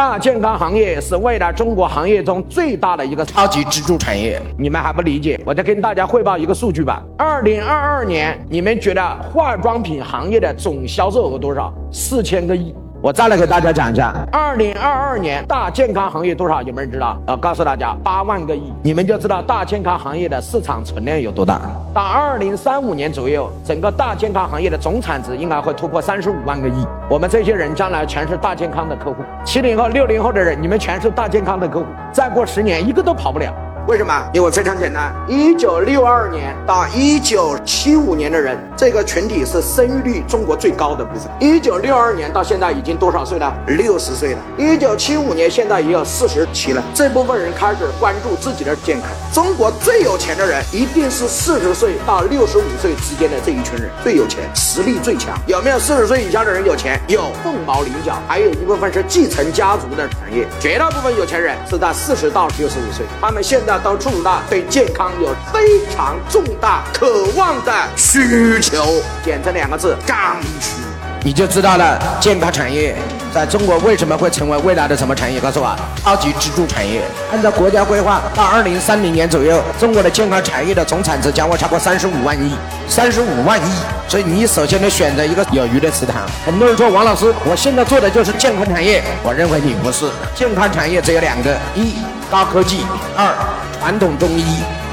[0.00, 4.40] 大健康行业是未来中国行业中最大的一个超级支柱产业。
[4.56, 5.38] 你们还不理解？
[5.44, 7.02] 我再跟大家汇报一个数据吧。
[7.18, 11.70] 二零二二年，你们觉得化妆品行业的总销售额多少？
[11.92, 12.74] 四千个亿。
[13.02, 16.60] 我再来给大家讲一下，二零二二年大健康行业多少？
[16.60, 17.16] 有没有人知道？
[17.26, 21.58] 呃，告诉大家，八万个亿，你们就知道大健康行业的市场存量有多大。
[21.94, 26.86] 到二零三五年左右，整个大健康行业的总产值应该会突破三十五万个亿。
[27.08, 31.86] 我们这些人将来全是大健康的客户，七零后、六零后的人，你们全是大健康的客户。
[32.12, 33.50] 再过十年，一个都跑不了。
[33.90, 34.30] 为什么？
[34.32, 41.28] 因为非常简单，一九六二年到一九七五年的人，这个群体是生育率中国最高的部分。
[41.40, 43.52] 一九六二年到现在已经多少岁了？
[43.66, 44.38] 六十岁了。
[44.56, 46.80] 一九七五年现在也有四十七了。
[46.94, 49.10] 这部分人开始关注自己的健康。
[49.32, 55.36] 中国最有钱的人一定是四十岁到六十五岁之间的这一群人最有钱，实力最强。
[55.48, 57.00] 有没有四十岁以下的人有钱？
[57.08, 58.16] 有，凤毛麟角。
[58.28, 63.79] 还有一部分是继承家族的产业，绝大部分有钱人是在四十到六十五岁，他们现在。
[63.82, 70.82] 都重大对健康有非常重大渴望的需求，简称两个字：刚需。
[71.22, 72.96] 你就知道了，健康产业
[73.30, 75.38] 在中国为什么会成为未来的什么产业？
[75.38, 77.02] 告诉我，超级支柱产业。
[77.30, 82.54] 按照国家规划，到二零三零年左右，中国的健康产业的总产值将会超过三十五万亿，
[82.88, 83.70] 三十五万亿。
[84.08, 86.22] 所以你首先得选择一个有鱼的池塘。
[86.46, 89.02] 很多人说，王老师，我现在做的就是健康产业。
[89.22, 90.10] 我认为你不是。
[90.34, 91.96] 健康产业只有两个：一
[92.30, 92.84] 高科技，
[93.16, 93.34] 二。
[93.80, 94.44] 传统中医，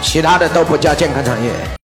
[0.02, 1.52] 其他的都不叫健康产业。